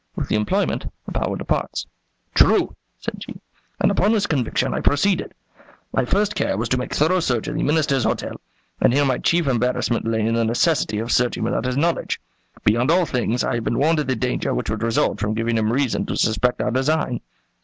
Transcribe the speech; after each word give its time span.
With 0.15 0.29
the 0.29 0.35
employment 0.35 0.91
the 1.05 1.11
power 1.11 1.35
departs." 1.37 1.85
"True," 2.33 2.75
said 2.99 3.19
G; 3.19 3.39
"and 3.79 3.91
upon 3.91 4.11
this 4.13 4.25
conviction 4.25 4.73
I 4.73 4.79
proceeded. 4.79 5.31
My 5.93 6.05
first 6.05 6.33
care 6.33 6.57
was 6.57 6.69
to 6.69 6.77
make 6.77 6.91
thorough 6.95 7.19
search 7.19 7.47
of 7.47 7.53
the 7.53 7.61
Minister's 7.61 8.03
hotel; 8.03 8.41
and 8.81 8.93
here 8.93 9.05
my 9.05 9.19
chief 9.19 9.45
embarrassment 9.45 10.07
lay 10.07 10.21
in 10.25 10.33
the 10.33 10.43
necessity 10.43 10.97
of 10.97 11.11
searching 11.11 11.43
without 11.43 11.65
his 11.65 11.77
knowledge. 11.77 12.19
Beyond 12.63 12.89
all 12.89 13.05
things, 13.05 13.43
I 13.43 13.53
have 13.53 13.63
been 13.63 13.77
warned 13.77 13.99
of 13.99 14.07
the 14.07 14.15
danger 14.15 14.55
which 14.55 14.71
would 14.71 14.81
result 14.81 15.19
from 15.19 15.35
giving 15.35 15.55
him 15.55 15.71
reason 15.71 16.07
to 16.07 16.17
suspect 16.17 16.63
our 16.63 16.71
design." 16.71 17.21